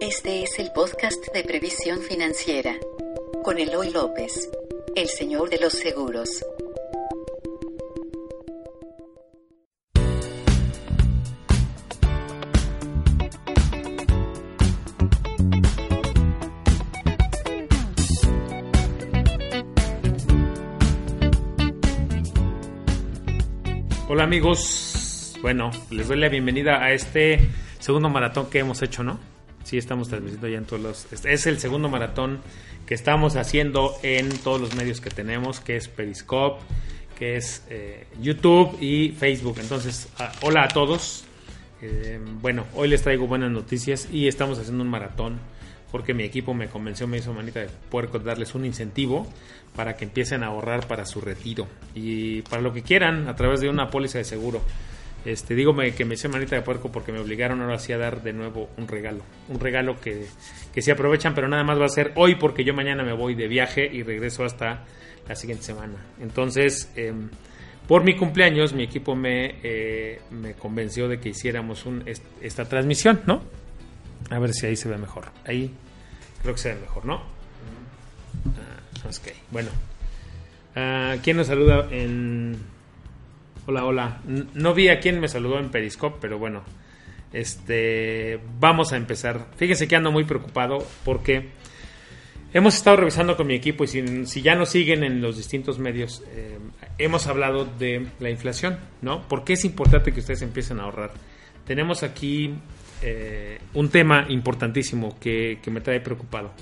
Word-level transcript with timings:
Este 0.00 0.42
es 0.42 0.58
el 0.58 0.72
podcast 0.72 1.32
de 1.32 1.42
previsión 1.42 2.00
financiera 2.00 2.76
con 3.42 3.58
Eloy 3.58 3.90
López, 3.90 4.50
el 4.94 5.08
señor 5.08 5.48
de 5.48 5.58
los 5.58 5.72
seguros. 5.72 6.44
Hola 24.08 24.24
amigos, 24.24 25.38
bueno, 25.40 25.70
les 25.90 26.08
doy 26.08 26.18
la 26.18 26.28
bienvenida 26.28 26.84
a 26.84 26.92
este 26.92 27.48
segundo 27.78 28.10
maratón 28.10 28.50
que 28.50 28.58
hemos 28.58 28.82
hecho, 28.82 29.02
¿no? 29.02 29.35
Sí, 29.66 29.78
estamos 29.78 30.08
transmitiendo 30.08 30.46
ya 30.46 30.58
en 30.58 30.64
todos 30.64 30.80
los... 30.80 31.24
Es 31.24 31.44
el 31.48 31.58
segundo 31.58 31.88
maratón 31.88 32.38
que 32.86 32.94
estamos 32.94 33.34
haciendo 33.34 33.96
en 34.04 34.28
todos 34.28 34.60
los 34.60 34.76
medios 34.76 35.00
que 35.00 35.10
tenemos, 35.10 35.58
que 35.58 35.74
es 35.74 35.88
Periscope, 35.88 36.62
que 37.18 37.34
es 37.34 37.64
eh, 37.68 38.06
YouTube 38.20 38.80
y 38.80 39.08
Facebook. 39.10 39.56
Entonces, 39.58 40.08
hola 40.42 40.62
a 40.62 40.68
todos. 40.68 41.24
Eh, 41.82 42.20
bueno, 42.40 42.64
hoy 42.76 42.86
les 42.86 43.02
traigo 43.02 43.26
buenas 43.26 43.50
noticias 43.50 44.08
y 44.12 44.28
estamos 44.28 44.56
haciendo 44.60 44.84
un 44.84 44.88
maratón 44.88 45.40
porque 45.90 46.14
mi 46.14 46.22
equipo 46.22 46.54
me 46.54 46.68
convenció, 46.68 47.08
me 47.08 47.18
hizo 47.18 47.32
manita 47.32 47.58
de 47.58 47.68
puerco 47.90 48.20
darles 48.20 48.54
un 48.54 48.66
incentivo 48.66 49.26
para 49.74 49.96
que 49.96 50.04
empiecen 50.04 50.44
a 50.44 50.46
ahorrar 50.46 50.86
para 50.86 51.04
su 51.06 51.20
retiro 51.20 51.66
y 51.92 52.42
para 52.42 52.62
lo 52.62 52.72
que 52.72 52.82
quieran 52.82 53.28
a 53.28 53.34
través 53.34 53.60
de 53.60 53.68
una 53.68 53.90
póliza 53.90 54.18
de 54.18 54.24
seguro. 54.24 54.62
Este, 55.26 55.56
dígame 55.56 55.92
que 55.92 56.04
me 56.04 56.14
hice 56.14 56.28
manita 56.28 56.54
de 56.54 56.62
puerco 56.62 56.92
porque 56.92 57.10
me 57.10 57.18
obligaron 57.18 57.60
ahora 57.60 57.80
sí 57.80 57.92
a 57.92 57.98
dar 57.98 58.22
de 58.22 58.32
nuevo 58.32 58.70
un 58.76 58.86
regalo. 58.86 59.22
Un 59.48 59.58
regalo 59.58 60.00
que, 60.00 60.26
que 60.72 60.82
se 60.82 60.92
aprovechan, 60.92 61.34
pero 61.34 61.48
nada 61.48 61.64
más 61.64 61.80
va 61.80 61.86
a 61.86 61.88
ser 61.88 62.12
hoy 62.14 62.36
porque 62.36 62.62
yo 62.62 62.72
mañana 62.74 63.02
me 63.02 63.12
voy 63.12 63.34
de 63.34 63.48
viaje 63.48 63.90
y 63.92 64.04
regreso 64.04 64.44
hasta 64.44 64.84
la 65.26 65.34
siguiente 65.34 65.64
semana. 65.64 65.96
Entonces, 66.20 66.92
em, 66.94 67.28
por 67.88 68.04
mi 68.04 68.14
cumpleaños, 68.14 68.72
mi 68.72 68.84
equipo 68.84 69.16
me, 69.16 69.56
eh, 69.64 70.20
me 70.30 70.54
convenció 70.54 71.08
de 71.08 71.18
que 71.18 71.30
hiciéramos 71.30 71.86
un, 71.86 72.04
esta 72.40 72.68
transmisión, 72.68 73.20
¿no? 73.26 73.42
A 74.30 74.38
ver 74.38 74.52
si 74.54 74.66
ahí 74.66 74.76
se 74.76 74.88
ve 74.88 74.96
mejor. 74.96 75.24
Ahí 75.44 75.72
creo 76.40 76.54
que 76.54 76.60
se 76.60 76.72
ve 76.72 76.80
mejor, 76.82 77.04
¿no? 77.04 77.16
Ah, 77.16 79.08
ok, 79.08 79.32
bueno. 79.50 79.70
Ah, 80.76 81.16
¿Quién 81.20 81.36
nos 81.36 81.48
saluda 81.48 81.88
en 81.90 82.75
Hola, 83.68 83.84
hola. 83.84 84.20
No 84.54 84.74
vi 84.74 84.90
a 84.90 85.00
quién 85.00 85.18
me 85.18 85.26
saludó 85.26 85.58
en 85.58 85.70
Periscope, 85.70 86.18
pero 86.20 86.38
bueno. 86.38 86.62
Este, 87.32 88.38
vamos 88.60 88.92
a 88.92 88.96
empezar. 88.96 89.48
Fíjense 89.56 89.88
que 89.88 89.96
ando 89.96 90.12
muy 90.12 90.22
preocupado 90.22 90.86
porque 91.04 91.48
hemos 92.54 92.76
estado 92.76 92.98
revisando 92.98 93.36
con 93.36 93.48
mi 93.48 93.54
equipo 93.54 93.82
y 93.82 93.88
si, 93.88 94.40
ya 94.40 94.54
nos 94.54 94.68
siguen 94.68 95.02
en 95.02 95.20
los 95.20 95.36
distintos 95.36 95.80
medios, 95.80 96.22
eh, 96.32 96.58
hemos 96.98 97.26
hablado 97.26 97.64
de 97.64 98.06
la 98.20 98.30
inflación, 98.30 98.78
¿no? 99.02 99.26
¿Por 99.26 99.42
qué 99.42 99.54
es 99.54 99.64
importante 99.64 100.12
que 100.12 100.20
ustedes 100.20 100.42
empiecen 100.42 100.78
a 100.78 100.84
ahorrar? 100.84 101.10
Tenemos 101.66 102.04
aquí 102.04 102.54
eh, 103.02 103.58
un 103.74 103.88
tema 103.88 104.26
importantísimo 104.28 105.18
que, 105.18 105.58
que 105.60 105.72
me 105.72 105.80
trae 105.80 106.00
preocupado, 106.00 106.52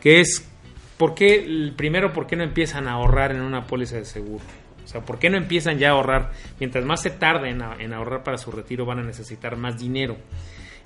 que 0.00 0.20
es, 0.20 0.48
¿por 0.96 1.14
qué, 1.14 1.70
primero, 1.76 2.14
por 2.14 2.26
qué 2.26 2.34
no 2.34 2.44
empiezan 2.44 2.88
a 2.88 2.92
ahorrar 2.92 3.32
en 3.32 3.42
una 3.42 3.66
póliza 3.66 3.96
de 3.96 4.06
seguro? 4.06 4.42
O 4.86 4.88
sea, 4.88 5.00
¿por 5.00 5.18
qué 5.18 5.28
no 5.28 5.36
empiezan 5.36 5.78
ya 5.78 5.88
a 5.88 5.92
ahorrar? 5.92 6.30
Mientras 6.60 6.84
más 6.84 7.02
se 7.02 7.10
tarden 7.10 7.60
en, 7.80 7.92
ahorrar 7.92 8.22
para 8.22 8.38
su 8.38 8.52
retiro, 8.52 8.86
van 8.86 9.00
a 9.00 9.02
necesitar 9.02 9.56
más 9.56 9.76
dinero. 9.78 10.16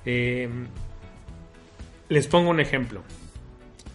Eh, 0.05 0.49
les 2.09 2.27
pongo 2.27 2.49
un 2.49 2.59
ejemplo. 2.59 3.03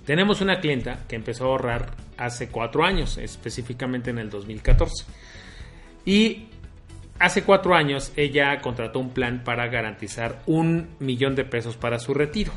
Tenemos 0.04 0.40
una 0.40 0.60
clienta 0.60 1.00
que 1.08 1.16
empezó 1.16 1.44
a 1.44 1.48
ahorrar 1.48 1.90
hace 2.16 2.48
cuatro 2.48 2.84
años, 2.84 3.18
específicamente 3.18 4.10
en 4.10 4.18
el 4.18 4.30
2014. 4.30 5.04
Y 6.04 6.46
hace 7.18 7.42
cuatro 7.42 7.74
años 7.74 8.12
ella 8.14 8.60
contrató 8.60 9.00
un 9.00 9.10
plan 9.10 9.42
para 9.42 9.66
garantizar 9.66 10.40
un 10.46 10.90
millón 11.00 11.34
de 11.34 11.44
pesos 11.44 11.76
para 11.76 11.98
su 11.98 12.14
retiro. 12.14 12.52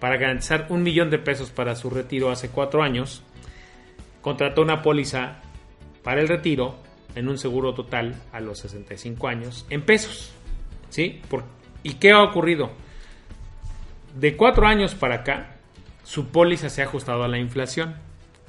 Para 0.00 0.16
garantizar 0.16 0.68
un 0.70 0.82
millón 0.82 1.10
de 1.10 1.18
pesos 1.18 1.50
para 1.50 1.76
su 1.76 1.90
retiro 1.90 2.30
hace 2.30 2.48
cuatro 2.48 2.82
años, 2.82 3.22
contrató 4.22 4.62
una 4.62 4.80
póliza 4.80 5.42
para 6.06 6.20
el 6.20 6.28
retiro 6.28 6.76
en 7.16 7.28
un 7.28 7.36
seguro 7.36 7.74
total 7.74 8.14
a 8.30 8.38
los 8.38 8.60
65 8.60 9.26
años 9.26 9.66
en 9.70 9.82
pesos. 9.82 10.32
¿Sí? 10.88 11.20
¿Y 11.82 11.94
qué 11.94 12.12
ha 12.12 12.22
ocurrido? 12.22 12.70
De 14.14 14.36
cuatro 14.36 14.68
años 14.68 14.94
para 14.94 15.16
acá, 15.16 15.56
su 16.04 16.28
póliza 16.28 16.70
se 16.70 16.80
ha 16.80 16.84
ajustado 16.84 17.24
a 17.24 17.28
la 17.28 17.38
inflación. 17.38 17.96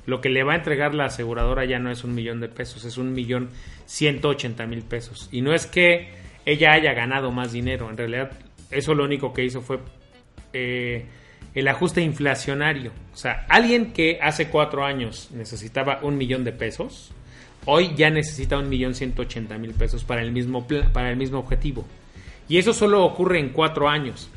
Lo 0.05 0.21
que 0.21 0.29
le 0.29 0.43
va 0.43 0.53
a 0.53 0.57
entregar 0.57 0.93
la 0.93 1.05
aseguradora 1.05 1.65
ya 1.65 1.79
no 1.79 1.89
es 1.89 2.03
un 2.03 2.13
millón 2.13 2.41
de 2.41 2.47
pesos, 2.47 2.85
es 2.85 2.99
un 2.99 3.11
millón 3.13 3.49
ciento 3.87 4.29
ochenta 4.29 4.67
mil 4.67 4.83
pesos. 4.83 5.27
Y 5.31 5.41
no 5.41 5.51
es 5.51 5.65
que 5.65 6.11
ella 6.45 6.73
haya 6.73 6.93
ganado 6.93 7.31
más 7.31 7.53
dinero, 7.53 7.89
en 7.89 7.97
realidad 7.97 8.33
eso 8.69 8.93
lo 8.93 9.03
único 9.03 9.33
que 9.33 9.43
hizo 9.43 9.61
fue 9.61 9.79
eh, 10.53 11.07
el 11.55 11.67
ajuste 11.67 12.01
inflacionario. 12.01 12.91
O 13.15 13.17
sea, 13.17 13.47
alguien 13.49 13.93
que 13.93 14.19
hace 14.21 14.49
cuatro 14.49 14.85
años 14.85 15.31
necesitaba 15.31 16.01
un 16.03 16.17
millón 16.17 16.43
de 16.43 16.51
pesos, 16.51 17.15
Hoy 17.69 17.91
ya 17.95 18.09
necesita 18.09 18.57
un 18.57 18.69
millón 18.69 18.95
ciento 18.95 19.23
ochenta 19.23 19.57
mil 19.57 19.73
pesos 19.73 20.05
para 20.05 20.21
el 20.21 20.31
mismo 20.31 20.65
para 20.93 21.11
el 21.11 21.17
mismo 21.17 21.39
objetivo. 21.39 21.85
Y 22.47 22.57
eso 22.57 22.73
solo 22.73 23.03
ocurre 23.03 23.39
en 23.39 23.49
cuatro 23.49 23.89
años. 23.89 24.29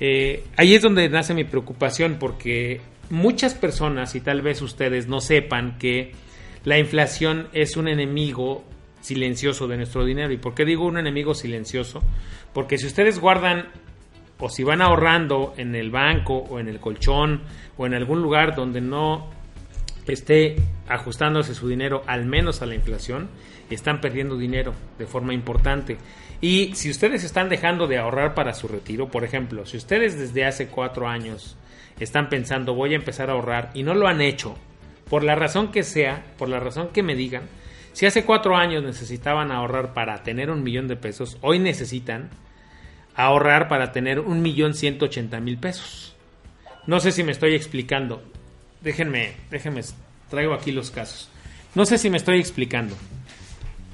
Eh, 0.00 0.42
ahí 0.56 0.74
es 0.74 0.82
donde 0.82 1.08
nace 1.08 1.34
mi 1.34 1.44
preocupación 1.44 2.16
porque 2.18 2.80
muchas 3.10 3.54
personas 3.54 4.16
y 4.16 4.20
tal 4.20 4.42
vez 4.42 4.60
ustedes 4.60 5.06
no 5.06 5.20
sepan 5.20 5.78
que 5.78 6.12
la 6.64 6.78
inflación 6.78 7.46
es 7.52 7.76
un 7.76 7.86
enemigo 7.86 8.64
silencioso 9.00 9.68
de 9.68 9.76
nuestro 9.76 10.04
dinero. 10.04 10.32
¿Y 10.32 10.38
por 10.38 10.54
qué 10.54 10.64
digo 10.64 10.84
un 10.84 10.98
enemigo 10.98 11.32
silencioso? 11.34 12.02
Porque 12.52 12.76
si 12.78 12.86
ustedes 12.86 13.20
guardan 13.20 13.68
o 14.40 14.48
si 14.48 14.64
van 14.64 14.82
ahorrando 14.82 15.54
en 15.56 15.76
el 15.76 15.90
banco 15.90 16.38
o 16.38 16.58
en 16.58 16.68
el 16.68 16.80
colchón 16.80 17.42
o 17.76 17.86
en 17.86 17.94
algún 17.94 18.20
lugar 18.20 18.56
donde 18.56 18.80
no 18.80 19.30
esté 20.12 20.56
ajustándose 20.88 21.54
su 21.54 21.68
dinero 21.68 22.02
al 22.06 22.26
menos 22.26 22.62
a 22.62 22.66
la 22.66 22.74
inflación, 22.74 23.28
están 23.70 24.00
perdiendo 24.00 24.36
dinero 24.36 24.74
de 24.98 25.06
forma 25.06 25.34
importante. 25.34 25.96
Y 26.40 26.74
si 26.74 26.90
ustedes 26.90 27.24
están 27.24 27.48
dejando 27.48 27.86
de 27.86 27.98
ahorrar 27.98 28.34
para 28.34 28.54
su 28.54 28.68
retiro, 28.68 29.08
por 29.08 29.24
ejemplo, 29.24 29.64
si 29.66 29.76
ustedes 29.76 30.18
desde 30.18 30.44
hace 30.44 30.68
cuatro 30.68 31.08
años 31.08 31.56
están 31.98 32.28
pensando 32.28 32.74
voy 32.74 32.92
a 32.92 32.96
empezar 32.96 33.30
a 33.30 33.34
ahorrar 33.34 33.70
y 33.72 33.82
no 33.82 33.94
lo 33.94 34.08
han 34.08 34.20
hecho, 34.20 34.56
por 35.08 35.22
la 35.22 35.34
razón 35.34 35.70
que 35.70 35.82
sea, 35.82 36.24
por 36.38 36.48
la 36.48 36.60
razón 36.60 36.88
que 36.88 37.02
me 37.02 37.14
digan, 37.14 37.44
si 37.92 38.06
hace 38.06 38.24
cuatro 38.24 38.56
años 38.56 38.82
necesitaban 38.82 39.52
ahorrar 39.52 39.94
para 39.94 40.22
tener 40.22 40.50
un 40.50 40.62
millón 40.62 40.88
de 40.88 40.96
pesos, 40.96 41.38
hoy 41.40 41.60
necesitan 41.60 42.30
ahorrar 43.14 43.68
para 43.68 43.92
tener 43.92 44.18
un 44.18 44.42
millón 44.42 44.74
ciento 44.74 45.04
ochenta 45.04 45.40
mil 45.40 45.58
pesos. 45.58 46.16
No 46.86 47.00
sé 47.00 47.12
si 47.12 47.22
me 47.22 47.32
estoy 47.32 47.54
explicando 47.54 48.22
déjenme, 48.84 49.32
déjenme, 49.50 49.80
traigo 50.30 50.54
aquí 50.54 50.70
los 50.70 50.90
casos. 50.90 51.28
No 51.74 51.86
sé 51.86 51.98
si 51.98 52.10
me 52.10 52.18
estoy 52.18 52.38
explicando. 52.38 52.94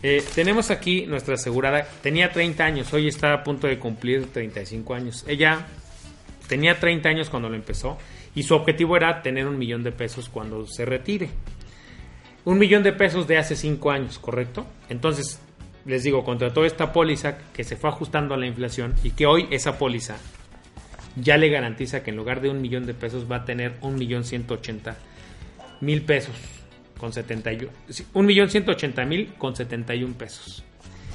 Eh, 0.02 0.22
tenemos 0.34 0.70
aquí 0.70 1.06
nuestra 1.06 1.34
asegurada, 1.34 1.86
tenía 2.02 2.32
30 2.32 2.64
años, 2.64 2.92
hoy 2.92 3.08
está 3.08 3.32
a 3.32 3.44
punto 3.44 3.66
de 3.66 3.78
cumplir 3.78 4.26
35 4.32 4.94
años. 4.94 5.24
Ella 5.28 5.66
tenía 6.48 6.78
30 6.78 7.08
años 7.08 7.30
cuando 7.30 7.48
lo 7.48 7.54
empezó 7.54 7.96
y 8.34 8.42
su 8.42 8.54
objetivo 8.54 8.96
era 8.96 9.22
tener 9.22 9.46
un 9.46 9.58
millón 9.58 9.82
de 9.82 9.92
pesos 9.92 10.28
cuando 10.28 10.66
se 10.66 10.84
retire. 10.84 11.30
Un 12.44 12.58
millón 12.58 12.82
de 12.82 12.92
pesos 12.92 13.28
de 13.28 13.38
hace 13.38 13.54
5 13.54 13.90
años, 13.90 14.18
¿correcto? 14.18 14.66
Entonces, 14.88 15.40
les 15.84 16.02
digo, 16.02 16.24
contrató 16.24 16.64
esta 16.64 16.92
póliza 16.92 17.38
que 17.52 17.64
se 17.64 17.76
fue 17.76 17.90
ajustando 17.90 18.34
a 18.34 18.38
la 18.38 18.46
inflación 18.46 18.94
y 19.04 19.10
que 19.10 19.26
hoy 19.26 19.46
esa 19.50 19.78
póliza 19.78 20.16
ya 21.16 21.36
le 21.36 21.48
garantiza 21.48 22.02
que 22.02 22.10
en 22.10 22.16
lugar 22.16 22.40
de 22.40 22.50
un 22.50 22.60
millón 22.60 22.86
de 22.86 22.94
pesos 22.94 23.30
va 23.30 23.36
a 23.36 23.44
tener 23.44 23.74
un 23.80 23.96
millón 23.96 24.24
ciento 24.24 24.54
ochenta 24.54 24.96
mil 25.80 26.02
pesos 26.02 26.34
con 26.98 27.12
71 27.12 27.72
un 28.14 28.26
millón 28.26 28.50
ciento 28.50 28.72
ochenta 28.72 29.04
mil 29.04 29.32
con 29.38 29.56
71 29.56 30.14
pesos. 30.14 30.64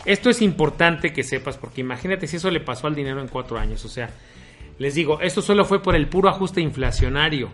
Esto 0.06 0.30
es 0.30 0.42
importante 0.42 1.14
que 1.14 1.24
sepas 1.24 1.58
porque 1.58 1.82
imagínate 1.82 2.28
si 2.28 2.38
eso 2.38 2.52
le 2.52 2.60
pasó 2.60 2.88
al 2.88 2.96
dinero 2.96 3.22
en 3.22 3.28
cuatro 3.28 3.58
años. 3.58 3.86
O 3.86 3.90
sea 3.90 4.10
les 4.78 4.96
digo 4.96 5.22
esto 5.22 5.42
solo 5.42 5.64
fue 5.66 5.82
por 5.82 5.96
el 5.96 6.08
puro 6.08 6.30
ajuste 6.30 6.62
inflacionario. 6.62 7.50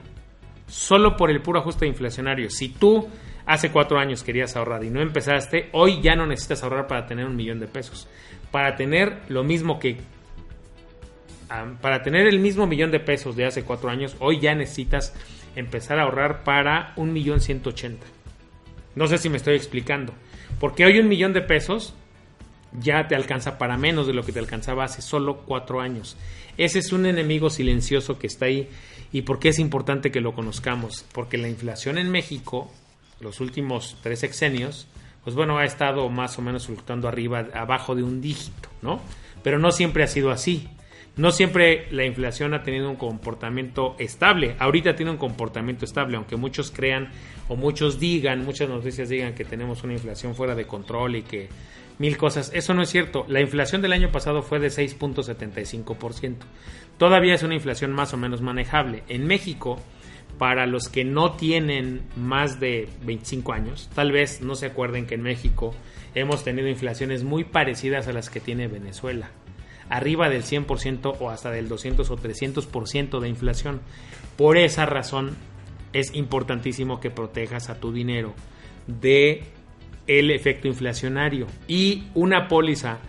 Solo 0.67 1.17
por 1.17 1.29
el 1.29 1.41
puro 1.41 1.59
ajuste 1.59 1.85
inflacionario. 1.85 2.49
Si 2.49 2.69
tú 2.69 3.07
hace 3.45 3.71
cuatro 3.71 3.99
años 3.99 4.23
querías 4.23 4.55
ahorrar 4.55 4.83
y 4.83 4.89
no 4.89 5.01
empezaste 5.01 5.69
hoy 5.73 6.01
ya 6.01 6.15
no 6.15 6.25
necesitas 6.25 6.63
ahorrar 6.63 6.87
para 6.87 7.05
tener 7.05 7.25
un 7.25 7.35
millón 7.35 7.59
de 7.59 7.67
pesos. 7.67 8.07
Para 8.51 8.75
tener 8.75 9.19
lo 9.29 9.43
mismo 9.43 9.79
que 9.79 9.97
para 11.81 12.01
tener 12.03 12.27
el 12.27 12.39
mismo 12.39 12.67
millón 12.67 12.91
de 12.91 12.99
pesos 12.99 13.35
de 13.35 13.45
hace 13.45 13.63
cuatro 13.63 13.89
años, 13.89 14.15
hoy 14.19 14.39
ya 14.39 14.55
necesitas 14.55 15.13
empezar 15.55 15.99
a 15.99 16.03
ahorrar 16.03 16.43
para 16.43 16.93
un 16.95 17.13
millón 17.13 17.41
ciento 17.41 17.71
ochenta. 17.71 18.07
No 18.95 19.07
sé 19.07 19.17
si 19.17 19.29
me 19.29 19.37
estoy 19.37 19.55
explicando. 19.55 20.13
Porque 20.59 20.85
hoy 20.85 20.99
un 20.99 21.07
millón 21.07 21.33
de 21.33 21.41
pesos 21.41 21.93
ya 22.79 23.07
te 23.07 23.15
alcanza 23.15 23.57
para 23.57 23.77
menos 23.77 24.07
de 24.07 24.13
lo 24.13 24.23
que 24.23 24.31
te 24.31 24.39
alcanzaba 24.39 24.83
hace 24.83 25.01
solo 25.01 25.39
cuatro 25.45 25.81
años. 25.81 26.17
Ese 26.57 26.79
es 26.79 26.91
un 26.91 27.05
enemigo 27.05 27.49
silencioso 27.49 28.19
que 28.19 28.27
está 28.27 28.45
ahí. 28.45 28.69
¿Y 29.11 29.23
por 29.23 29.39
qué 29.39 29.49
es 29.49 29.59
importante 29.59 30.11
que 30.11 30.21
lo 30.21 30.33
conozcamos? 30.33 31.05
Porque 31.11 31.37
la 31.37 31.49
inflación 31.49 31.97
en 31.97 32.11
México, 32.11 32.71
los 33.19 33.41
últimos 33.41 33.97
tres 34.01 34.19
sexenios, 34.19 34.87
pues 35.23 35.35
bueno, 35.35 35.57
ha 35.57 35.65
estado 35.65 36.07
más 36.09 36.37
o 36.37 36.41
menos 36.41 36.67
fluctuando 36.67 37.07
arriba, 37.07 37.47
abajo 37.53 37.95
de 37.95 38.03
un 38.03 38.21
dígito, 38.21 38.69
¿no? 38.81 39.01
Pero 39.43 39.59
no 39.59 39.71
siempre 39.71 40.03
ha 40.03 40.07
sido 40.07 40.31
así. 40.31 40.69
No 41.21 41.29
siempre 41.29 41.85
la 41.91 42.03
inflación 42.03 42.55
ha 42.55 42.63
tenido 42.63 42.89
un 42.89 42.95
comportamiento 42.95 43.95
estable. 43.99 44.55
Ahorita 44.57 44.95
tiene 44.95 45.11
un 45.11 45.17
comportamiento 45.17 45.85
estable, 45.85 46.17
aunque 46.17 46.35
muchos 46.35 46.71
crean 46.71 47.09
o 47.47 47.55
muchos 47.55 47.99
digan, 47.99 48.43
muchas 48.43 48.67
noticias 48.67 49.07
digan 49.07 49.35
que 49.35 49.45
tenemos 49.45 49.83
una 49.83 49.93
inflación 49.93 50.33
fuera 50.33 50.55
de 50.55 50.65
control 50.65 51.17
y 51.17 51.21
que 51.21 51.47
mil 51.99 52.17
cosas. 52.17 52.49
Eso 52.55 52.73
no 52.73 52.81
es 52.81 52.89
cierto. 52.89 53.23
La 53.27 53.39
inflación 53.39 53.83
del 53.83 53.93
año 53.93 54.11
pasado 54.11 54.41
fue 54.41 54.57
de 54.57 54.69
6.75%. 54.69 56.37
Todavía 56.97 57.35
es 57.35 57.43
una 57.43 57.53
inflación 57.53 57.91
más 57.91 58.15
o 58.15 58.17
menos 58.17 58.41
manejable. 58.41 59.03
En 59.07 59.27
México, 59.27 59.79
para 60.39 60.65
los 60.65 60.89
que 60.89 61.03
no 61.03 61.33
tienen 61.33 62.01
más 62.15 62.59
de 62.59 62.89
25 63.03 63.53
años, 63.53 63.91
tal 63.93 64.11
vez 64.11 64.41
no 64.41 64.55
se 64.55 64.65
acuerden 64.65 65.05
que 65.05 65.13
en 65.13 65.21
México 65.21 65.75
hemos 66.15 66.43
tenido 66.43 66.67
inflaciones 66.67 67.23
muy 67.23 67.43
parecidas 67.43 68.07
a 68.07 68.11
las 68.11 68.31
que 68.31 68.39
tiene 68.39 68.67
Venezuela. 68.67 69.29
Arriba 69.91 70.29
del 70.29 70.43
100% 70.43 71.17
o 71.19 71.29
hasta 71.29 71.51
del 71.51 71.67
200 71.67 72.09
o 72.09 72.17
300% 72.17 73.19
de 73.19 73.29
inflación. 73.29 73.81
Por 74.37 74.57
esa 74.57 74.85
razón 74.85 75.35
es 75.93 76.15
importantísimo 76.15 76.99
que 76.99 77.11
protejas 77.11 77.69
a 77.69 77.79
tu 77.79 77.91
dinero 77.91 78.33
de 78.87 79.43
el 80.07 80.31
efecto 80.31 80.67
inflacionario 80.67 81.47
y 81.67 82.05
una 82.15 82.47
póliza 82.47 82.99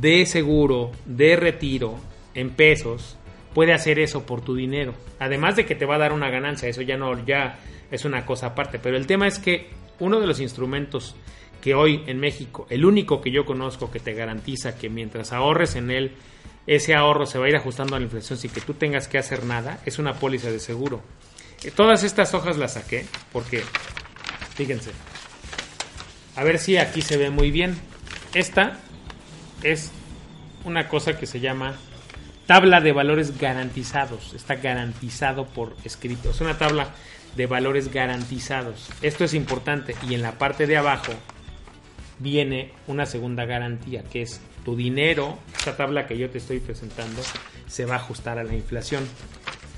de 0.00 0.26
seguro 0.26 0.90
de 1.06 1.36
retiro 1.36 1.96
en 2.34 2.50
pesos 2.50 3.16
puede 3.54 3.72
hacer 3.72 3.98
eso 3.98 4.26
por 4.26 4.42
tu 4.42 4.54
dinero. 4.54 4.94
Además 5.18 5.56
de 5.56 5.64
que 5.64 5.74
te 5.74 5.86
va 5.86 5.94
a 5.94 5.98
dar 5.98 6.12
una 6.12 6.28
ganancia, 6.28 6.68
eso 6.68 6.82
ya 6.82 6.96
no 6.96 7.24
ya 7.24 7.58
es 7.90 8.04
una 8.04 8.26
cosa 8.26 8.48
aparte, 8.48 8.78
pero 8.78 8.96
el 8.96 9.06
tema 9.06 9.26
es 9.26 9.38
que 9.38 9.70
uno 9.98 10.20
de 10.20 10.26
los 10.26 10.40
instrumentos 10.40 11.14
que 11.60 11.74
hoy 11.74 12.02
en 12.06 12.18
México, 12.20 12.66
el 12.70 12.84
único 12.84 13.20
que 13.20 13.30
yo 13.30 13.44
conozco 13.44 13.90
que 13.90 14.00
te 14.00 14.12
garantiza 14.12 14.76
que 14.76 14.88
mientras 14.88 15.32
ahorres 15.32 15.74
en 15.76 15.90
él, 15.90 16.12
ese 16.66 16.94
ahorro 16.94 17.26
se 17.26 17.38
va 17.38 17.46
a 17.46 17.48
ir 17.48 17.56
ajustando 17.56 17.96
a 17.96 17.98
la 17.98 18.04
inflación 18.04 18.38
sin 18.38 18.50
que 18.50 18.60
tú 18.60 18.74
tengas 18.74 19.08
que 19.08 19.18
hacer 19.18 19.44
nada, 19.44 19.80
es 19.86 19.98
una 19.98 20.14
póliza 20.14 20.50
de 20.50 20.58
seguro. 20.58 21.02
Todas 21.74 22.04
estas 22.04 22.34
hojas 22.34 22.56
las 22.56 22.74
saqué 22.74 23.06
porque, 23.32 23.62
fíjense, 24.54 24.90
a 26.36 26.44
ver 26.44 26.58
si 26.58 26.76
aquí 26.76 27.02
se 27.02 27.16
ve 27.16 27.30
muy 27.30 27.50
bien. 27.50 27.76
Esta 28.34 28.78
es 29.62 29.90
una 30.64 30.88
cosa 30.88 31.18
que 31.18 31.26
se 31.26 31.40
llama 31.40 31.76
tabla 32.46 32.80
de 32.80 32.92
valores 32.92 33.38
garantizados. 33.38 34.34
Está 34.34 34.56
garantizado 34.56 35.46
por 35.46 35.76
escrito. 35.84 36.30
Es 36.30 36.40
una 36.40 36.58
tabla 36.58 36.94
de 37.36 37.46
valores 37.46 37.92
garantizados. 37.92 38.88
Esto 39.02 39.24
es 39.24 39.34
importante. 39.34 39.94
Y 40.08 40.14
en 40.14 40.22
la 40.22 40.38
parte 40.38 40.66
de 40.66 40.76
abajo 40.76 41.12
viene 42.18 42.72
una 42.86 43.06
segunda 43.06 43.44
garantía, 43.44 44.02
que 44.04 44.22
es 44.22 44.40
tu 44.64 44.74
dinero. 44.76 45.38
Esta 45.56 45.76
tabla 45.76 46.06
que 46.06 46.18
yo 46.18 46.30
te 46.30 46.38
estoy 46.38 46.60
presentando 46.60 47.22
se 47.66 47.84
va 47.84 47.94
a 47.94 47.98
ajustar 47.98 48.38
a 48.38 48.44
la 48.44 48.54
inflación. 48.54 49.06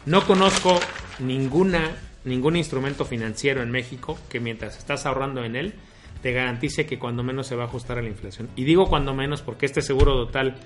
No 0.06 0.24
conozco 0.26 0.78
ninguna, 1.18 1.96
ningún 2.24 2.56
instrumento 2.56 3.04
financiero 3.04 3.62
en 3.62 3.70
México 3.70 4.18
que 4.28 4.40
mientras 4.40 4.78
estás 4.78 5.04
ahorrando 5.04 5.44
en 5.44 5.56
él, 5.56 5.74
te 6.22 6.32
garantice 6.32 6.86
que 6.86 6.98
cuando 6.98 7.22
menos 7.22 7.46
se 7.46 7.56
va 7.56 7.64
a 7.64 7.66
ajustar 7.66 7.98
a 7.98 8.02
la 8.02 8.08
inflación. 8.08 8.48
Y 8.56 8.64
digo 8.64 8.88
cuando 8.88 9.14
menos 9.14 9.42
porque 9.42 9.66
este 9.66 9.82
seguro 9.82 10.14
total 10.26 10.56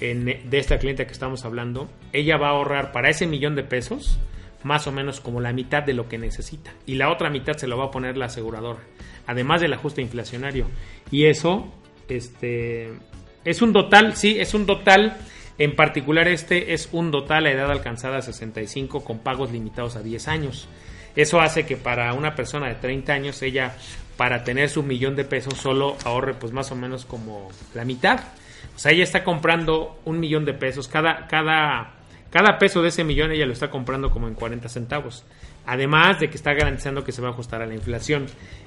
de 0.00 0.58
esta 0.58 0.78
cliente 0.78 1.06
que 1.06 1.12
estamos 1.12 1.44
hablando, 1.44 1.88
ella 2.12 2.36
va 2.36 2.48
a 2.48 2.50
ahorrar 2.50 2.92
para 2.92 3.08
ese 3.08 3.26
millón 3.26 3.54
de 3.54 3.62
pesos 3.62 4.18
más 4.66 4.86
o 4.86 4.92
menos 4.92 5.20
como 5.20 5.40
la 5.40 5.52
mitad 5.52 5.82
de 5.82 5.94
lo 5.94 6.08
que 6.08 6.18
necesita. 6.18 6.72
Y 6.84 6.96
la 6.96 7.10
otra 7.10 7.30
mitad 7.30 7.56
se 7.56 7.68
lo 7.68 7.78
va 7.78 7.86
a 7.86 7.90
poner 7.90 8.16
la 8.16 8.26
aseguradora, 8.26 8.80
además 9.26 9.60
del 9.60 9.72
ajuste 9.72 10.02
inflacionario. 10.02 10.66
Y 11.10 11.26
eso, 11.26 11.72
este, 12.08 12.92
es 13.44 13.62
un 13.62 13.72
total, 13.72 14.16
sí, 14.16 14.38
es 14.38 14.52
un 14.54 14.66
total. 14.66 15.16
En 15.58 15.74
particular 15.74 16.28
este 16.28 16.74
es 16.74 16.90
un 16.92 17.10
total 17.10 17.46
a 17.46 17.50
edad 17.50 17.70
alcanzada 17.70 18.18
a 18.18 18.22
65 18.22 19.04
con 19.04 19.20
pagos 19.20 19.52
limitados 19.52 19.96
a 19.96 20.02
10 20.02 20.28
años. 20.28 20.68
Eso 21.14 21.40
hace 21.40 21.64
que 21.64 21.78
para 21.78 22.12
una 22.12 22.34
persona 22.34 22.68
de 22.68 22.74
30 22.74 23.12
años 23.12 23.40
ella 23.40 23.74
para 24.18 24.44
tener 24.44 24.68
su 24.68 24.82
millón 24.82 25.16
de 25.16 25.24
pesos 25.24 25.54
solo 25.54 25.96
ahorre 26.04 26.34
pues 26.34 26.52
más 26.52 26.70
o 26.72 26.76
menos 26.76 27.06
como 27.06 27.48
la 27.72 27.84
mitad. 27.84 28.20
O 28.74 28.78
sea, 28.78 28.92
ella 28.92 29.04
está 29.04 29.24
comprando 29.24 30.00
un 30.04 30.20
millón 30.20 30.44
de 30.44 30.52
pesos. 30.52 30.88
Cada, 30.88 31.26
cada, 31.28 31.94
cada 32.36 32.58
peso 32.58 32.82
de 32.82 32.90
ese 32.90 33.02
millón 33.02 33.32
ella 33.32 33.46
lo 33.46 33.54
está 33.54 33.70
comprando 33.70 34.10
como 34.10 34.28
en 34.28 34.34
40 34.34 34.68
centavos. 34.68 35.24
Además 35.64 36.20
de 36.20 36.28
que 36.28 36.36
está 36.36 36.52
garantizando 36.52 37.02
que 37.02 37.10
se 37.10 37.22
va 37.22 37.28
a 37.28 37.30
ajustar 37.30 37.62
a 37.62 37.66
la 37.66 37.72
inflación. 37.72 38.26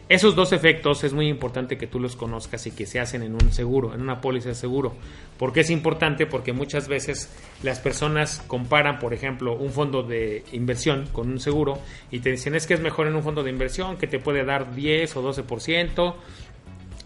Esos 0.10 0.34
dos 0.34 0.54
efectos 0.54 1.04
es 1.04 1.14
muy 1.14 1.28
importante 1.28 1.78
que 1.78 1.86
tú 1.86 2.00
los 2.00 2.16
conozcas 2.16 2.66
y 2.66 2.72
que 2.72 2.88
se 2.88 3.00
hacen 3.00 3.22
en 3.22 3.36
un 3.36 3.52
seguro, 3.52 3.94
en 3.94 4.02
una 4.02 4.22
póliza 4.22 4.50
de 4.50 4.56
seguro. 4.56 4.96
¿Por 5.38 5.54
qué 5.54 5.60
es 5.60 5.70
importante? 5.70 6.26
Porque 6.26 6.52
muchas 6.52 6.88
veces 6.88 7.32
las 7.62 7.78
personas 7.78 8.44
comparan, 8.48 8.98
por 8.98 9.14
ejemplo, 9.14 9.54
un 9.54 9.70
fondo 9.70 10.02
de 10.02 10.44
inversión 10.52 11.08
con 11.12 11.30
un 11.30 11.40
seguro 11.40 11.78
y 12.10 12.22
te 12.22 12.32
dicen 12.32 12.56
es 12.56 12.66
que 12.66 12.74
es 12.74 12.80
mejor 12.80 13.06
en 13.06 13.16
un 13.16 13.22
fondo 13.22 13.44
de 13.44 13.52
inversión 13.52 13.98
que 13.98 14.08
te 14.08 14.18
puede 14.18 14.44
dar 14.46 14.74
10 14.74 15.16
o 15.16 15.32
12%. 15.32 16.16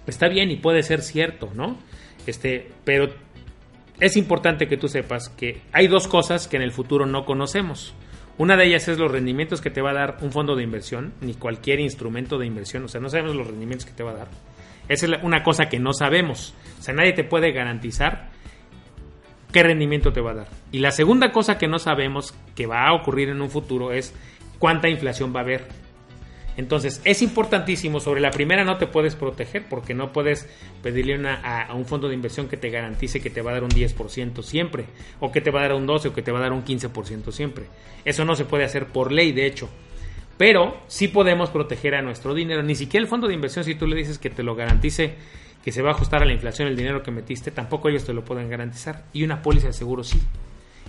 Está 0.07 0.29
bien 0.29 0.49
y 0.49 0.55
puede 0.55 0.81
ser 0.81 1.01
cierto, 1.01 1.49
¿no? 1.53 1.75
Este, 2.25 2.71
pero 2.85 3.09
es 4.03 4.17
importante 4.17 4.67
que 4.67 4.75
tú 4.75 4.89
sepas 4.89 5.29
que 5.29 5.61
hay 5.71 5.87
dos 5.87 6.09
cosas 6.09 6.49
que 6.49 6.57
en 6.57 6.61
el 6.61 6.73
futuro 6.73 7.05
no 7.05 7.23
conocemos. 7.23 7.95
Una 8.37 8.57
de 8.57 8.65
ellas 8.65 8.89
es 8.89 8.99
los 8.99 9.09
rendimientos 9.09 9.61
que 9.61 9.69
te 9.69 9.81
va 9.81 9.91
a 9.91 9.93
dar 9.93 10.17
un 10.19 10.33
fondo 10.33 10.57
de 10.57 10.63
inversión, 10.63 11.13
ni 11.21 11.35
cualquier 11.35 11.79
instrumento 11.79 12.37
de 12.37 12.45
inversión. 12.45 12.83
O 12.83 12.89
sea, 12.89 12.99
no 12.99 13.07
sabemos 13.07 13.33
los 13.33 13.47
rendimientos 13.47 13.85
que 13.85 13.93
te 13.93 14.03
va 14.03 14.11
a 14.11 14.15
dar. 14.15 14.27
Esa 14.89 15.05
es 15.05 15.23
una 15.23 15.41
cosa 15.41 15.69
que 15.69 15.79
no 15.79 15.93
sabemos. 15.93 16.53
O 16.79 16.81
sea, 16.81 16.93
nadie 16.93 17.13
te 17.13 17.23
puede 17.23 17.53
garantizar 17.53 18.27
qué 19.53 19.63
rendimiento 19.63 20.11
te 20.11 20.19
va 20.19 20.31
a 20.31 20.35
dar. 20.35 20.47
Y 20.73 20.79
la 20.79 20.91
segunda 20.91 21.31
cosa 21.31 21.57
que 21.57 21.69
no 21.69 21.79
sabemos 21.79 22.35
que 22.57 22.67
va 22.67 22.85
a 22.85 22.93
ocurrir 22.93 23.29
en 23.29 23.41
un 23.41 23.49
futuro 23.49 23.93
es 23.93 24.13
cuánta 24.59 24.89
inflación 24.89 25.33
va 25.33 25.39
a 25.39 25.43
haber. 25.43 25.67
Entonces, 26.57 27.01
es 27.03 27.21
importantísimo. 27.21 27.99
Sobre 27.99 28.21
la 28.21 28.31
primera 28.31 28.63
no 28.63 28.77
te 28.77 28.87
puedes 28.87 29.15
proteger 29.15 29.65
porque 29.67 29.93
no 29.93 30.11
puedes 30.11 30.47
pedirle 30.81 31.19
a, 31.27 31.73
un 31.73 31.85
fondo 31.85 32.07
de 32.07 32.13
inversión 32.13 32.47
que 32.47 32.57
te 32.57 32.69
garantice 32.69 33.21
que 33.21 33.29
te 33.29 33.41
va 33.41 33.51
a 33.51 33.53
dar 33.55 33.63
un 33.63 33.71
10% 33.71 34.41
siempre, 34.43 34.85
o 35.19 35.31
que 35.31 35.41
te 35.41 35.51
va 35.51 35.61
a 35.61 35.63
dar 35.63 35.73
un 35.73 35.87
12% 35.87 36.07
o 36.07 36.13
que 36.13 36.21
te 36.21 36.31
va 36.31 36.39
a 36.39 36.43
dar 36.43 36.53
un 36.53 36.63
15% 36.63 37.31
siempre. 37.31 37.65
Eso 38.05 38.25
no 38.25 38.35
se 38.35 38.45
puede 38.45 38.63
hacer 38.63 38.87
por 38.87 39.11
ley, 39.11 39.31
de 39.31 39.45
hecho. 39.45 39.69
Pero 40.37 40.81
sí 40.87 41.07
podemos 41.07 41.49
proteger 41.49 41.95
a 41.95 42.01
nuestro 42.01 42.33
dinero. 42.33 42.63
Ni 42.63 42.75
siquiera 42.75 43.03
el 43.03 43.09
fondo 43.09 43.27
de 43.27 43.33
inversión, 43.33 43.63
si 43.65 43.75
tú 43.75 43.87
le 43.87 43.95
dices 43.95 44.17
que 44.17 44.29
te 44.29 44.43
lo 44.43 44.55
garantice, 44.55 45.15
que 45.63 45.71
se 45.71 45.81
va 45.81 45.91
a 45.91 45.93
ajustar 45.93 46.21
a 46.21 46.25
la 46.25 46.33
inflación 46.33 46.67
el 46.67 46.75
dinero 46.75 47.03
que 47.03 47.11
metiste, 47.11 47.51
tampoco 47.51 47.89
ellos 47.89 48.05
te 48.05 48.13
lo 48.13 48.25
pueden 48.25 48.49
garantizar. 48.49 49.05
Y 49.13 49.23
una 49.23 49.41
póliza 49.41 49.67
de 49.67 49.73
seguro 49.73 50.03
sí. 50.03 50.19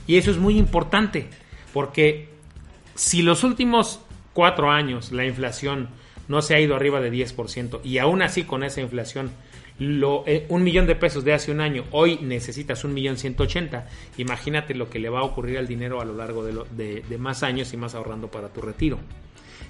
Y 0.07 0.17
eso 0.17 0.31
es 0.31 0.39
muy 0.39 0.59
importante, 0.59 1.29
porque 1.73 2.29
si 2.95 3.23
los 3.23 3.45
últimos 3.45 4.01
cuatro 4.35 4.71
años 4.71 5.13
la 5.13 5.25
inflación 5.25 5.89
no 6.29 6.43
se 6.43 6.55
ha 6.55 6.61
ido 6.61 6.77
arriba 6.77 7.01
de 7.01 7.13
10% 7.13 7.81
y 7.85 7.99
aún 7.99 8.21
así 8.21 8.45
con 8.45 8.63
esa 8.63 8.81
inflación 8.81 9.31
lo, 9.79 10.23
eh, 10.27 10.47
un 10.49 10.63
millón 10.63 10.87
de 10.87 10.95
pesos 10.95 11.25
de 11.25 11.33
hace 11.33 11.51
un 11.51 11.61
año, 11.61 11.85
hoy 11.91 12.19
necesitas 12.23 12.85
un 12.85 12.95
millón 12.95 13.17
ciento 13.17 13.43
ochenta, 13.43 13.89
imagínate 14.17 14.75
lo 14.75 14.89
que 14.89 15.01
le 15.01 15.09
va 15.09 15.21
a 15.21 15.25
ocurrir 15.25 15.59
al 15.59 15.67
dinero 15.67 16.01
a 16.01 16.05
lo 16.05 16.15
largo 16.15 16.45
de, 16.45 17.03
de, 17.03 17.19
más 17.19 17.43
años 17.43 17.73
y 17.73 17.77
más 17.77 17.95
ahorrando 17.95 18.29
para 18.29 18.49
tu 18.49 18.61
retiro. 18.61 18.99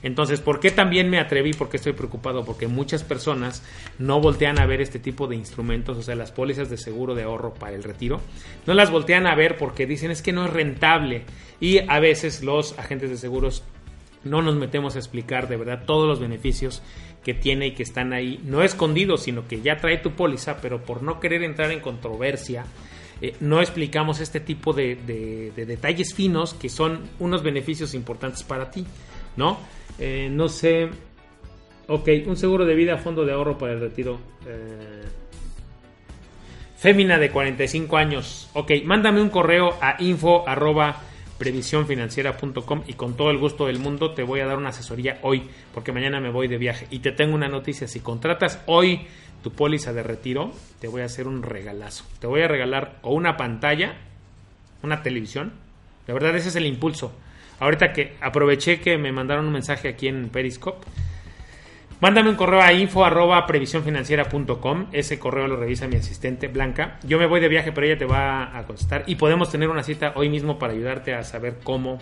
Entonces, 0.02 0.42
¿por 0.42 0.60
qué 0.60 0.70
también 0.70 1.08
me 1.08 1.18
atreví? 1.18 1.54
Porque 1.54 1.78
estoy 1.78 1.94
preocupado? 1.94 2.44
Porque 2.44 2.66
muchas 2.66 3.02
personas 3.02 3.62
no 3.98 4.20
voltean 4.20 4.58
a 4.58 4.66
ver 4.66 4.82
este 4.82 4.98
tipo 4.98 5.26
de 5.26 5.36
instrumentos, 5.36 5.96
o 5.96 6.02
sea, 6.02 6.14
las 6.14 6.30
pólizas 6.30 6.68
de 6.68 6.76
seguro 6.76 7.14
de 7.14 7.22
ahorro 7.22 7.54
para 7.54 7.74
el 7.74 7.82
retiro, 7.82 8.20
no 8.66 8.74
las 8.74 8.90
voltean 8.90 9.26
a 9.26 9.34
ver 9.34 9.56
porque 9.56 9.86
dicen 9.86 10.10
es 10.10 10.20
que 10.20 10.32
no 10.34 10.44
es 10.44 10.52
rentable 10.52 11.22
y 11.58 11.78
a 11.78 12.00
veces 12.00 12.42
los 12.42 12.78
agentes 12.78 13.08
de 13.08 13.16
seguros 13.16 13.64
no 14.24 14.42
nos 14.42 14.56
metemos 14.56 14.96
a 14.96 14.98
explicar 14.98 15.48
de 15.48 15.56
verdad 15.56 15.84
todos 15.86 16.08
los 16.08 16.20
beneficios 16.20 16.82
que 17.24 17.34
tiene 17.34 17.68
y 17.68 17.70
que 17.72 17.82
están 17.82 18.12
ahí, 18.12 18.40
no 18.44 18.62
escondidos, 18.62 19.22
sino 19.22 19.48
que 19.48 19.62
ya 19.62 19.78
trae 19.78 19.98
tu 19.98 20.12
póliza, 20.12 20.58
pero 20.60 20.82
por 20.82 21.02
no 21.02 21.20
querer 21.20 21.42
entrar 21.42 21.70
en 21.72 21.80
controversia, 21.80 22.66
eh, 23.20 23.34
no 23.40 23.60
explicamos 23.60 24.20
este 24.20 24.40
tipo 24.40 24.72
de, 24.72 25.52
detalles 25.54 26.14
finos 26.14 26.54
que 26.54 26.68
son 26.68 27.00
unos 27.18 27.42
beneficios 27.42 27.94
importantes 27.94 28.42
para 28.42 28.70
ti, 28.70 28.84
¿no? 29.36 29.58
Eh, 29.98 30.28
no 30.30 30.48
sé, 30.48 30.90
ok, 31.88 32.08
un 32.26 32.36
seguro 32.36 32.64
de 32.66 32.74
vida, 32.74 32.98
fondo 32.98 33.24
de 33.24 33.32
ahorro 33.32 33.56
para 33.56 33.72
el 33.72 33.80
retiro. 33.80 34.18
Eh, 34.46 35.04
fémina 36.76 37.18
de 37.18 37.30
45 37.30 37.96
años, 37.96 38.50
ok, 38.52 38.72
mándame 38.84 39.22
un 39.22 39.30
correo 39.30 39.78
a 39.80 39.96
info 40.02 40.46
arroba 40.46 41.00
previsiónfinanciera.com 41.44 42.84
y 42.86 42.94
con 42.94 43.16
todo 43.16 43.30
el 43.30 43.36
gusto 43.36 43.66
del 43.66 43.78
mundo 43.78 44.14
te 44.14 44.22
voy 44.22 44.40
a 44.40 44.46
dar 44.46 44.56
una 44.56 44.70
asesoría 44.70 45.18
hoy 45.20 45.42
porque 45.74 45.92
mañana 45.92 46.18
me 46.18 46.30
voy 46.30 46.48
de 46.48 46.56
viaje 46.56 46.86
y 46.90 47.00
te 47.00 47.12
tengo 47.12 47.34
una 47.34 47.48
noticia, 47.48 47.86
si 47.86 48.00
contratas 48.00 48.62
hoy 48.64 49.06
tu 49.42 49.52
póliza 49.52 49.92
de 49.92 50.02
retiro, 50.02 50.52
te 50.80 50.88
voy 50.88 51.02
a 51.02 51.04
hacer 51.04 51.28
un 51.28 51.42
regalazo. 51.42 52.06
Te 52.18 52.26
voy 52.26 52.40
a 52.40 52.48
regalar 52.48 52.98
o 53.02 53.12
una 53.12 53.36
pantalla, 53.36 53.96
una 54.82 55.02
televisión. 55.02 55.52
La 56.06 56.14
verdad, 56.14 56.34
ese 56.34 56.48
es 56.48 56.56
el 56.56 56.64
impulso. 56.64 57.12
Ahorita 57.60 57.92
que 57.92 58.16
aproveché 58.22 58.80
que 58.80 58.96
me 58.96 59.12
mandaron 59.12 59.44
un 59.44 59.52
mensaje 59.52 59.88
aquí 59.88 60.08
en 60.08 60.30
Periscope, 60.30 60.86
mándame 62.04 62.28
un 62.28 62.36
correo 62.36 62.60
a 62.60 62.70
info 62.70 63.02
arroba 63.02 63.46
previsiónfinanciera.com. 63.46 64.88
Ese 64.92 65.18
correo 65.18 65.48
lo 65.48 65.56
revisa 65.56 65.88
mi 65.88 65.96
asistente 65.96 66.48
Blanca. 66.48 66.98
Yo 67.02 67.18
me 67.18 67.24
voy 67.24 67.40
de 67.40 67.48
viaje, 67.48 67.72
pero 67.72 67.86
ella 67.86 67.96
te 67.96 68.04
va 68.04 68.54
a 68.58 68.66
contestar 68.66 69.04
y 69.06 69.14
podemos 69.14 69.50
tener 69.50 69.70
una 69.70 69.82
cita 69.82 70.12
hoy 70.14 70.28
mismo 70.28 70.58
para 70.58 70.74
ayudarte 70.74 71.14
a 71.14 71.24
saber 71.24 71.60
cómo, 71.64 71.98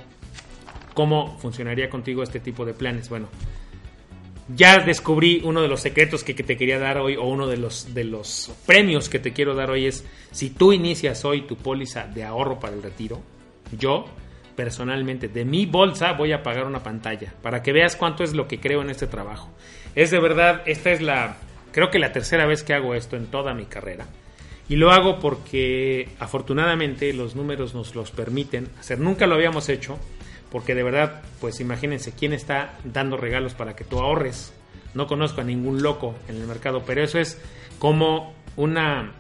cómo 0.93 1.39
funcionaría 1.39 1.89
contigo 1.89 2.25
este 2.25 2.41
tipo 2.41 2.65
de 2.65 2.75
planes. 2.75 3.11
Bueno, 3.11 3.29
ya 4.49 4.81
descubrí 4.81 5.41
uno 5.45 5.63
de 5.63 5.69
los 5.69 5.81
secretos 5.81 6.25
que, 6.25 6.35
que, 6.35 6.43
te 6.43 6.57
quería 6.57 6.81
dar 6.81 6.99
hoy 6.99 7.15
o 7.15 7.23
uno 7.23 7.47
de 7.47 7.59
los, 7.59 7.95
de 7.95 8.03
los 8.03 8.53
premios 8.67 9.09
que 9.09 9.21
te 9.21 9.33
quiero 9.33 9.55
dar 9.55 9.71
hoy 9.71 9.87
es 9.87 10.05
si 10.33 10.51
tú 10.51 10.73
inicias 10.73 11.25
hoy 11.25 11.43
tu 11.43 11.55
póliza 11.55 12.09
de 12.09 12.25
ahorro 12.25 12.59
para 12.59 12.75
el 12.75 12.83
retiro, 12.83 13.21
yo 13.79 14.07
personalmente 14.55 15.29
de 15.29 15.45
mi 15.45 15.67
bolsa 15.67 16.13
voy 16.13 16.33
a 16.33 16.43
pagar 16.43 16.67
una 16.67 16.83
pantalla 16.83 17.33
para 17.43 17.63
que 17.63 17.73
veas 17.73 17.97
cuánto 17.97 18.25
es 18.25 18.35
lo 18.35 18.49
que 18.49 18.61
creo 18.61 18.83
en 18.83 18.91
este 18.91 19.07
trabajo. 19.07 19.51
Es 19.95 20.11
de 20.11 20.21
verdad, 20.21 20.63
esta 20.67 20.91
es 20.91 21.01
la, 21.03 21.37
creo 21.73 21.91
que 21.91 21.99
la 21.99 22.13
tercera 22.13 22.47
vez 22.47 22.63
que 22.63 22.75
hago 22.75 22.95
esto 22.95 23.17
en 23.17 23.27
toda 23.27 23.55
mi 23.55 23.67
carrera. 23.67 24.07
Y 24.69 24.77
lo 24.77 24.91
hago 24.91 25.19
porque 25.19 26.09
afortunadamente 26.19 27.13
los 27.13 27.35
números 27.35 27.75
nos 27.75 27.95
los 27.95 28.11
permiten 28.11 28.69
hacer. 28.79 28.99
Nunca 29.01 29.27
lo 29.27 29.35
habíamos 29.35 29.69
hecho 29.69 29.99
porque 30.51 30.75
de 30.75 30.83
verdad, 30.83 31.23
pues 31.41 31.61
imagínense 31.61 32.13
quién 32.13 32.33
está 32.33 32.79
dando 32.85 33.17
regalos 33.17 33.55
para 33.55 33.75
que 33.75 33.85
tú 33.85 33.99
ahorres. 33.99 34.55
No 34.95 35.07
conozco 35.07 35.41
a 35.41 35.45
ningún 35.45 35.83
loco 35.83 36.15
en 36.29 36.37
el 36.37 36.47
mercado, 36.47 36.85
pero 36.87 37.03
eso 37.03 37.19
es 37.19 37.41
como 37.79 38.35
una 38.57 39.13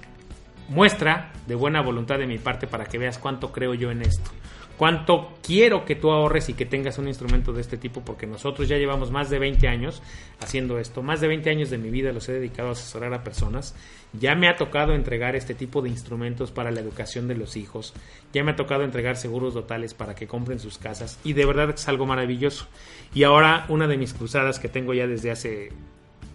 muestra 0.68 1.32
de 1.46 1.54
buena 1.54 1.80
voluntad 1.80 2.18
de 2.18 2.26
mi 2.26 2.38
parte 2.38 2.66
para 2.66 2.84
que 2.84 2.98
veas 2.98 3.18
cuánto 3.18 3.50
creo 3.52 3.74
yo 3.74 3.90
en 3.90 4.02
esto 4.02 4.30
cuánto 4.76 5.34
quiero 5.42 5.84
que 5.84 5.94
tú 5.94 6.10
ahorres 6.10 6.48
y 6.48 6.54
que 6.54 6.66
tengas 6.66 6.98
un 6.98 7.08
instrumento 7.08 7.52
de 7.52 7.60
este 7.60 7.76
tipo, 7.76 8.02
porque 8.04 8.26
nosotros 8.26 8.68
ya 8.68 8.76
llevamos 8.76 9.10
más 9.10 9.30
de 9.30 9.38
20 9.38 9.68
años 9.68 10.02
haciendo 10.40 10.78
esto, 10.78 11.02
más 11.02 11.20
de 11.20 11.28
20 11.28 11.50
años 11.50 11.70
de 11.70 11.78
mi 11.78 11.90
vida 11.90 12.12
los 12.12 12.28
he 12.28 12.32
dedicado 12.32 12.70
a 12.70 12.72
asesorar 12.72 13.14
a 13.14 13.24
personas, 13.24 13.74
ya 14.12 14.34
me 14.34 14.48
ha 14.48 14.56
tocado 14.56 14.94
entregar 14.94 15.36
este 15.36 15.54
tipo 15.54 15.82
de 15.82 15.88
instrumentos 15.88 16.50
para 16.50 16.70
la 16.70 16.80
educación 16.80 17.28
de 17.28 17.34
los 17.34 17.56
hijos, 17.56 17.94
ya 18.32 18.44
me 18.44 18.52
ha 18.52 18.56
tocado 18.56 18.84
entregar 18.84 19.16
seguros 19.16 19.54
totales 19.54 19.94
para 19.94 20.14
que 20.14 20.26
compren 20.26 20.58
sus 20.58 20.78
casas 20.78 21.18
y 21.24 21.32
de 21.32 21.46
verdad 21.46 21.70
es 21.70 21.88
algo 21.88 22.06
maravilloso. 22.06 22.66
Y 23.14 23.24
ahora 23.24 23.66
una 23.68 23.86
de 23.86 23.96
mis 23.96 24.14
cruzadas 24.14 24.58
que 24.58 24.68
tengo 24.68 24.94
ya 24.94 25.06
desde 25.06 25.30
hace 25.30 25.70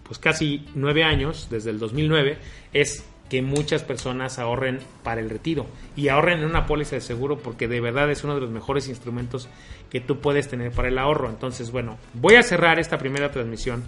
pues 0.08 0.18
casi 0.18 0.64
nueve 0.74 1.04
años, 1.04 1.48
desde 1.50 1.70
el 1.70 1.78
2009, 1.78 2.38
es 2.72 3.04
que 3.28 3.42
muchas 3.42 3.82
personas 3.82 4.38
ahorren 4.38 4.78
para 5.02 5.20
el 5.20 5.28
retiro 5.30 5.66
y 5.96 6.08
ahorren 6.08 6.40
en 6.40 6.46
una 6.46 6.66
póliza 6.66 6.96
de 6.96 7.00
seguro 7.00 7.38
porque 7.38 7.68
de 7.68 7.80
verdad 7.80 8.10
es 8.10 8.24
uno 8.24 8.34
de 8.34 8.40
los 8.40 8.50
mejores 8.50 8.88
instrumentos 8.88 9.48
que 9.90 10.00
tú 10.00 10.20
puedes 10.20 10.48
tener 10.48 10.72
para 10.72 10.88
el 10.88 10.98
ahorro. 10.98 11.28
Entonces, 11.28 11.70
bueno, 11.70 11.98
voy 12.14 12.36
a 12.36 12.42
cerrar 12.42 12.78
esta 12.78 12.98
primera 12.98 13.30
transmisión. 13.30 13.84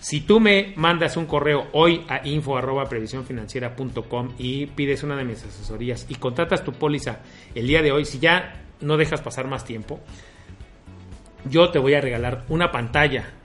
Si 0.00 0.20
tú 0.20 0.38
me 0.38 0.74
mandas 0.76 1.16
un 1.16 1.26
correo 1.26 1.66
hoy 1.72 2.04
a 2.08 2.26
info 2.26 2.56
arroba 2.56 2.88
y 4.38 4.66
pides 4.66 5.02
una 5.02 5.16
de 5.16 5.24
mis 5.24 5.44
asesorías 5.44 6.06
y 6.08 6.14
contratas 6.14 6.62
tu 6.62 6.72
póliza 6.72 7.20
el 7.54 7.66
día 7.66 7.82
de 7.82 7.90
hoy, 7.90 8.04
si 8.04 8.18
ya 8.20 8.62
no 8.80 8.96
dejas 8.96 9.22
pasar 9.22 9.48
más 9.48 9.64
tiempo, 9.64 10.00
yo 11.44 11.70
te 11.70 11.78
voy 11.78 11.94
a 11.94 12.00
regalar 12.00 12.44
una 12.48 12.70
pantalla 12.70 13.37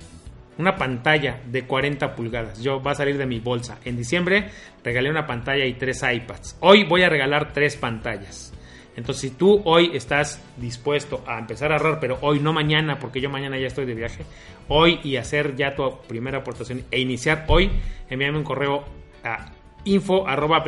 una 0.57 0.75
pantalla 0.75 1.41
de 1.45 1.65
40 1.65 2.15
pulgadas. 2.15 2.61
Yo 2.61 2.81
va 2.81 2.91
a 2.91 2.95
salir 2.95 3.17
de 3.17 3.25
mi 3.25 3.39
bolsa. 3.39 3.79
En 3.85 3.97
diciembre 3.97 4.49
regalé 4.83 5.09
una 5.09 5.25
pantalla 5.25 5.65
y 5.65 5.73
tres 5.73 6.03
iPads. 6.03 6.57
Hoy 6.59 6.83
voy 6.83 7.03
a 7.03 7.09
regalar 7.09 7.53
tres 7.53 7.75
pantallas. 7.75 8.53
Entonces, 8.95 9.21
si 9.21 9.37
tú 9.37 9.61
hoy 9.65 9.91
estás 9.95 10.43
dispuesto 10.57 11.23
a 11.25 11.39
empezar 11.39 11.71
a 11.71 11.77
ahorrar, 11.77 11.99
pero 11.99 12.19
hoy 12.21 12.39
no 12.39 12.53
mañana, 12.53 12.99
porque 12.99 13.21
yo 13.21 13.29
mañana 13.29 13.57
ya 13.57 13.67
estoy 13.67 13.85
de 13.85 13.95
viaje, 13.95 14.23
hoy 14.67 14.99
y 15.03 15.17
hacer 15.17 15.55
ya 15.55 15.75
tu 15.75 15.97
primera 16.07 16.39
aportación 16.39 16.83
e 16.91 16.99
iniciar 16.99 17.45
hoy, 17.47 17.71
envíame 18.09 18.37
un 18.37 18.43
correo 18.43 18.83
a 19.23 19.51
info 19.85 20.27
arroba 20.27 20.63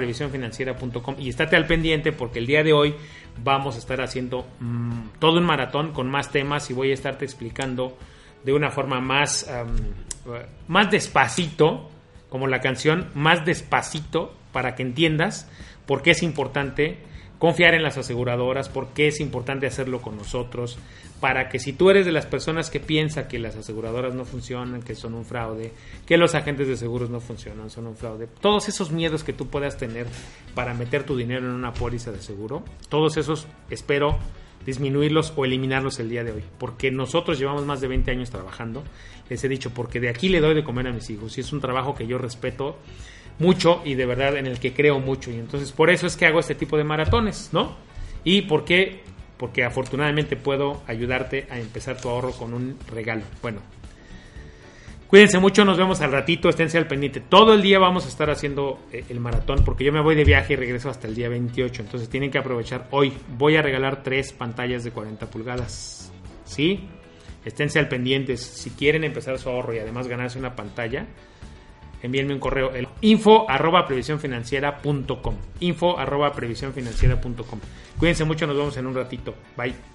y 1.18 1.30
estate 1.30 1.56
al 1.56 1.68
pendiente 1.68 2.12
porque 2.12 2.40
el 2.40 2.48
día 2.48 2.64
de 2.64 2.74
hoy 2.74 2.96
vamos 3.44 3.76
a 3.76 3.80
estar 3.80 4.02
haciendo 4.02 4.46
mm, 4.60 5.20
todo 5.20 5.38
un 5.38 5.46
maratón 5.46 5.94
con 5.94 6.10
más 6.10 6.32
temas 6.32 6.70
y 6.70 6.74
voy 6.74 6.92
a 6.92 6.94
estarte 6.94 7.26
explicando 7.26 7.98
de 8.46 8.54
una 8.54 8.70
forma 8.70 9.02
más, 9.02 9.50
más 10.68 10.92
despacito, 10.92 11.90
como 12.30 12.48
la 12.48 12.62
canción, 12.62 13.10
más 13.16 13.44
despacito, 13.46 14.34
para 14.52 14.76
que 14.76 14.84
entiendas 14.84 15.50
por 15.86 16.02
qué 16.02 16.12
es 16.12 16.24
importante 16.24 17.00
confiar 17.40 17.74
en 17.74 17.84
las 17.84 17.98
aseguradoras, 17.98 18.70
por 18.70 18.90
qué 18.90 19.08
es 19.08 19.20
importante 19.20 19.68
hacerlo 19.68 20.02
con 20.02 20.16
nosotros, 20.16 20.78
para 21.20 21.50
que 21.50 21.60
si 21.60 21.74
tú 21.74 21.90
eres 21.90 22.06
de 22.06 22.12
las 22.12 22.26
personas 22.26 22.70
que 22.70 22.80
piensa 22.80 23.28
que 23.28 23.40
las 23.40 23.56
aseguradoras 23.56 24.14
no 24.14 24.26
funcionan, 24.26 24.82
que 24.82 24.96
son 24.96 25.16
un 25.16 25.26
fraude, 25.26 25.74
que 26.06 26.18
los 26.18 26.36
agentes 26.36 26.68
de 26.68 26.78
seguros 26.78 27.10
no 27.10 27.20
funcionan, 27.20 27.70
son 27.70 27.88
un 27.88 27.98
fraude, 27.98 28.28
todos 28.40 28.70
esos 28.70 28.92
miedos 28.92 29.24
que 29.24 29.34
tú 29.34 29.48
puedas 29.48 29.78
tener 29.78 30.08
para 30.54 30.74
meter 30.74 31.04
tu 31.04 31.18
dinero 31.18 31.46
en 31.46 31.54
una 31.54 31.74
póliza 31.74 32.12
de 32.12 32.22
seguro, 32.22 32.64
todos 32.90 33.18
esos 33.18 33.48
espero 33.70 34.18
disminuirlos 34.66 35.34
o 35.36 35.46
eliminarlos 35.46 36.00
el 36.00 36.10
día 36.10 36.24
de 36.24 36.32
hoy. 36.32 36.44
Porque 36.58 36.92
nosotros 36.92 37.40
llevamos 37.40 37.66
más 37.66 37.82
de 37.82 37.88
20 37.88 38.12
años 38.12 38.30
trabajando. 38.30 38.84
Les 39.30 39.44
he 39.44 39.50
dicho, 39.50 39.72
porque 39.72 40.00
de 40.00 40.10
aquí 40.10 40.30
le 40.30 40.40
doy 40.40 40.56
de 40.56 40.64
comer 40.64 40.88
a 40.88 40.92
mis 40.92 41.10
hijos. 41.10 41.38
Y 41.38 41.42
es 41.42 41.54
un 41.54 41.62
trabajo 41.62 41.96
que 41.96 42.08
yo 42.08 42.18
respeto 42.18 42.78
mucho 43.40 43.82
y 43.84 43.96
de 43.96 44.06
verdad 44.06 44.38
en 44.38 44.48
el 44.48 44.60
que 44.60 44.74
creo 44.74 45.00
mucho. 45.00 45.32
Y 45.32 45.36
entonces 45.36 45.72
por 45.72 45.90
eso 45.90 46.08
es 46.08 46.16
que 46.16 46.26
hago 46.26 46.40
este 46.40 46.56
tipo 46.56 46.78
de 46.78 46.84
maratones, 46.84 47.50
¿no? 47.52 47.76
¿Y 48.24 48.44
por 48.44 48.66
qué? 48.66 49.02
Porque 49.38 49.64
afortunadamente 49.64 50.36
puedo 50.36 50.82
ayudarte 50.88 51.48
a 51.50 51.60
empezar 51.60 52.00
tu 52.00 52.10
ahorro 52.10 52.32
con 52.32 52.54
un 52.54 52.78
regalo. 52.88 53.24
Bueno, 53.42 53.60
Cuídense 55.16 55.40
mucho, 55.40 55.64
nos 55.64 55.78
vemos 55.78 56.02
al 56.02 56.12
ratito, 56.12 56.50
esténse 56.50 56.78
al 56.78 56.88
pendiente. 56.88 57.22
Todo 57.22 57.54
el 57.54 57.62
día 57.62 57.80
vamos 57.80 58.04
a 58.04 58.10
estar 58.10 58.30
haciendo 58.30 58.82
eh, 58.92 59.06
el 59.08 59.22
maratón 59.22 59.64
porque 59.64 59.86
yo 59.86 59.94
me 59.94 60.02
voy 60.02 60.14
de 60.14 60.26
viaje 60.26 60.52
y 60.52 60.56
regreso 60.58 60.90
hasta 60.90 61.08
el 61.08 61.16
día 61.16 61.30
28. 61.30 61.84
Entonces 61.84 62.10
tienen 62.10 62.30
que 62.30 62.38
aprovechar 62.38 62.90
hoy. 62.92 63.14
Voy 63.38 63.56
a 63.56 63.62
regalar 63.62 64.04
tres 64.04 64.34
pantallas 64.34 64.84
de 64.84 64.92
40 64.92 65.26
pulgadas. 65.28 66.12
¿Sí? 66.44 66.90
Esténse 67.46 67.80
al 67.80 67.88
pendiente. 67.88 68.36
Si 68.36 68.72
quieren 68.72 69.06
empezar 69.06 69.40
su 69.40 69.48
ahorro 69.48 69.74
y 69.74 69.80
además 69.80 70.10
ganarse 70.10 70.38
una 70.38 70.54
pantalla, 70.54 71.08
envíenme 72.02 72.34
un 72.34 72.42
correo. 72.42 72.76
El 72.76 72.90
info 73.00 73.50
arroba 73.50 73.88
previsiónfinanciera.com. 73.88 75.36
Info 75.62 75.98
arroba. 75.98 76.34
Cuídense 76.34 78.26
mucho, 78.26 78.48
nos 78.48 78.58
vemos 78.58 78.76
en 78.76 78.86
un 78.86 78.96
ratito. 78.96 79.34
Bye. 79.56 79.95